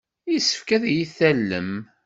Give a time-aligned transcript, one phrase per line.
[0.31, 1.71] Yessefk ad iyi-tallem.